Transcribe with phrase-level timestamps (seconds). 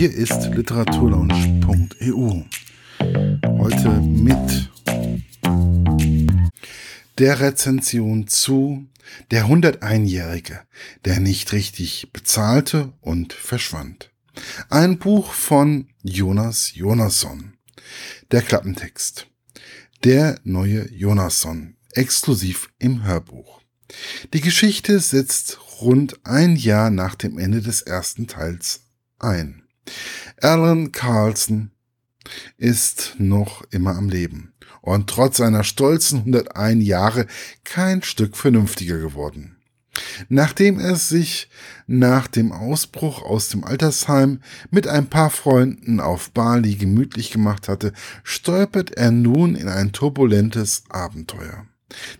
[0.00, 2.44] Hier ist literaturlaunch.eu.
[3.58, 4.70] Heute mit
[7.18, 8.86] der Rezension zu
[9.30, 10.62] Der 101-Jährige,
[11.04, 14.10] der nicht richtig bezahlte und verschwand.
[14.70, 17.58] Ein Buch von Jonas Jonasson.
[18.30, 19.26] Der Klappentext.
[20.02, 23.60] Der neue Jonasson, exklusiv im Hörbuch.
[24.32, 28.84] Die Geschichte setzt rund ein Jahr nach dem Ende des ersten Teils
[29.18, 29.59] ein.
[30.40, 31.70] Alan Carlson
[32.56, 34.52] ist noch immer am Leben
[34.82, 37.26] und trotz seiner stolzen 101 Jahre
[37.64, 39.56] kein Stück vernünftiger geworden.
[40.28, 41.50] Nachdem er sich
[41.86, 44.40] nach dem Ausbruch aus dem Altersheim
[44.70, 50.84] mit ein paar Freunden auf Bali gemütlich gemacht hatte, stolpert er nun in ein turbulentes
[50.88, 51.66] Abenteuer,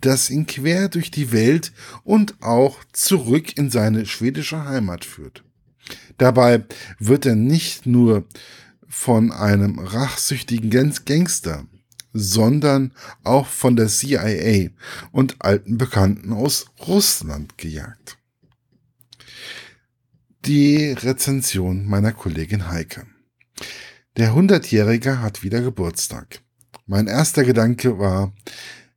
[0.00, 5.43] das ihn quer durch die Welt und auch zurück in seine schwedische Heimat führt.
[6.18, 6.64] Dabei
[6.98, 8.26] wird er nicht nur
[8.86, 11.66] von einem rachsüchtigen Gangster,
[12.12, 12.92] sondern
[13.24, 14.70] auch von der CIA
[15.10, 18.18] und alten Bekannten aus Russland gejagt.
[20.46, 23.06] Die Rezension meiner Kollegin Heike.
[24.16, 26.40] Der Hundertjährige hat wieder Geburtstag.
[26.86, 28.32] Mein erster Gedanke war,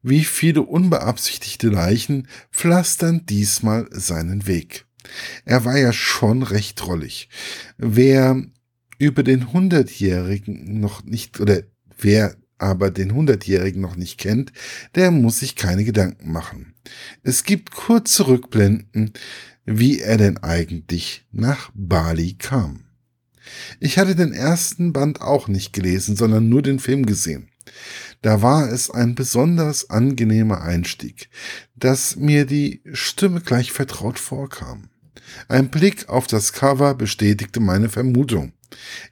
[0.03, 4.86] wie viele unbeabsichtigte Leichen pflastern diesmal seinen Weg.
[5.45, 7.29] Er war ja schon recht drollig.
[7.77, 8.43] Wer
[8.99, 11.63] über den Hundertjährigen noch nicht, oder
[11.97, 14.51] wer aber den Hundertjährigen noch nicht kennt,
[14.95, 16.73] der muss sich keine Gedanken machen.
[17.23, 19.13] Es gibt kurze Rückblenden,
[19.65, 22.85] wie er denn eigentlich nach Bali kam.
[23.79, 27.49] Ich hatte den ersten Band auch nicht gelesen, sondern nur den Film gesehen.
[28.21, 31.29] Da war es ein besonders angenehmer Einstieg,
[31.75, 34.89] dass mir die Stimme gleich vertraut vorkam.
[35.47, 38.53] Ein Blick auf das Cover bestätigte meine Vermutung.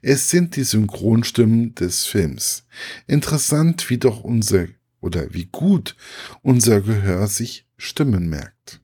[0.02, 2.64] Es sind die Synchronstimmen des Films.
[3.06, 4.66] Interessant, wie doch unser
[5.00, 5.96] oder wie gut
[6.42, 8.80] unser Gehör sich Stimmen merkt,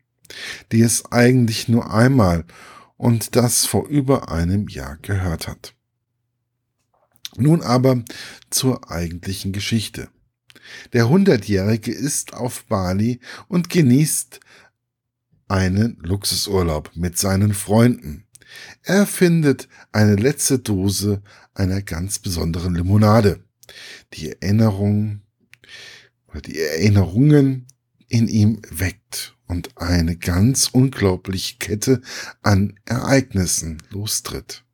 [0.70, 2.44] die es eigentlich nur einmal
[2.96, 5.74] und das vor über einem Jahr gehört hat.
[7.36, 8.04] Nun aber
[8.50, 10.08] zur eigentlichen Geschichte.
[10.92, 14.40] Der Hundertjährige ist auf Bali und genießt
[15.52, 18.24] einen Luxusurlaub mit seinen Freunden.
[18.82, 23.44] Er findet eine letzte Dose einer ganz besonderen Limonade.
[24.14, 25.20] Die Erinnerung
[26.28, 27.66] oder die Erinnerungen
[28.08, 32.00] in ihm weckt und eine ganz unglaubliche Kette
[32.40, 34.64] an Ereignissen lostritt.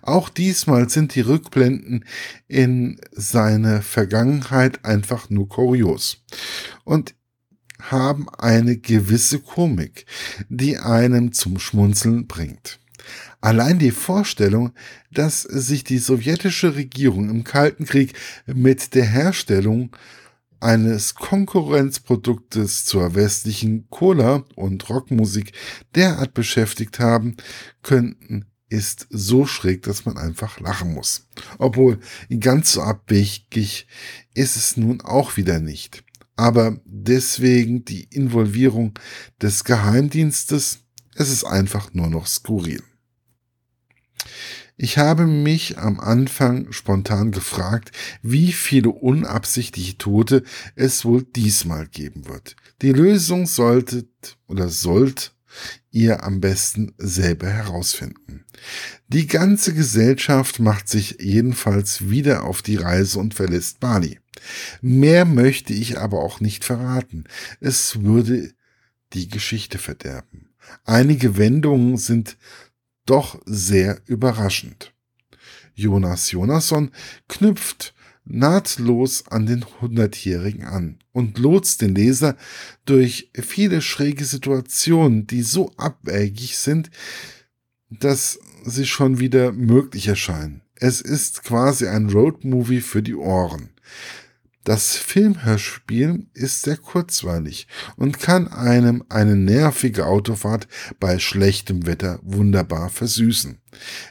[0.00, 2.06] Auch diesmal sind die Rückblenden
[2.48, 6.24] in seine Vergangenheit einfach nur kurios.
[6.84, 7.14] Und
[7.82, 10.06] haben eine gewisse Komik,
[10.48, 12.78] die einem zum Schmunzeln bringt.
[13.40, 14.72] Allein die Vorstellung,
[15.12, 18.14] dass sich die sowjetische Regierung im Kalten Krieg
[18.46, 19.94] mit der Herstellung
[20.58, 25.52] eines Konkurrenzproduktes zur westlichen Cola- und Rockmusik
[25.94, 27.36] derart beschäftigt haben
[27.82, 31.28] könnten, ist so schräg, dass man einfach lachen muss.
[31.58, 32.00] Obwohl
[32.40, 33.86] ganz so abwegig
[34.34, 36.05] ist es nun auch wieder nicht
[36.36, 38.98] aber deswegen die Involvierung
[39.40, 40.80] des Geheimdienstes,
[41.14, 42.82] es ist einfach nur noch skurril.
[44.78, 47.92] Ich habe mich am Anfang spontan gefragt,
[48.22, 50.42] wie viele unabsichtliche Tote
[50.74, 52.56] es wohl diesmal geben wird.
[52.82, 55.34] Die Lösung solltet oder sollt
[55.90, 58.44] ihr am besten selber herausfinden.
[59.08, 64.18] Die ganze Gesellschaft macht sich jedenfalls wieder auf die Reise und verlässt Bali.
[64.80, 67.24] Mehr möchte ich aber auch nicht verraten.
[67.60, 68.52] Es würde
[69.12, 70.50] die Geschichte verderben.
[70.84, 72.36] Einige Wendungen sind
[73.04, 74.92] doch sehr überraschend.
[75.74, 76.90] Jonas Jonasson
[77.28, 77.94] knüpft
[78.24, 82.36] nahtlos an den Hundertjährigen an und lotst den Leser
[82.84, 86.90] durch viele schräge Situationen, die so abwägig sind,
[87.88, 90.62] dass sie schon wieder möglich erscheinen.
[90.74, 93.70] Es ist quasi ein Roadmovie für die Ohren.
[94.66, 100.66] Das Filmhörspiel ist sehr kurzweilig und kann einem eine nervige Autofahrt
[100.98, 103.58] bei schlechtem Wetter wunderbar versüßen.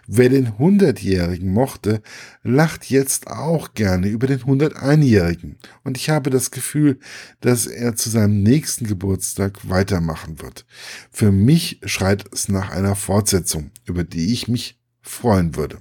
[0.08, 2.02] Wer den Hundertjährigen mochte,
[2.42, 7.00] lacht jetzt auch gerne über den 101-Jährigen und ich habe das Gefühl,
[7.42, 10.66] dass er zu seinem nächsten Geburtstag weitermachen wird.
[11.12, 15.80] Für mich schreit es nach einer Fortsetzung, über die ich mich freuen würde.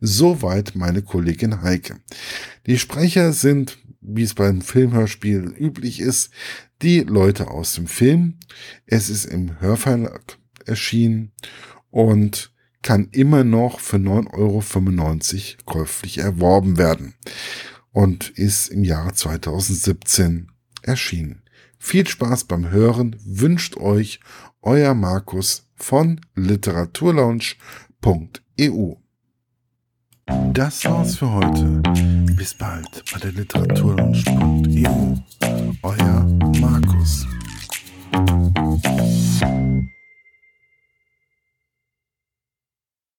[0.00, 1.96] Soweit meine Kollegin Heike.
[2.66, 6.30] Die Sprecher sind wie es beim Filmhörspiel üblich ist,
[6.82, 8.38] die Leute aus dem Film.
[8.86, 11.32] Es ist im Hörverlag erschienen
[11.90, 12.52] und
[12.82, 14.62] kann immer noch für 9,95 Euro
[15.64, 17.14] käuflich erworben werden
[17.90, 20.52] und ist im Jahr 2017
[20.82, 21.42] erschienen.
[21.78, 24.20] Viel Spaß beim Hören wünscht euch
[24.62, 29.05] euer Markus von literaturlaunch.eu.
[30.26, 31.80] Das war's für heute.
[32.34, 36.15] Bis bald bei der literaturlaunch.eu.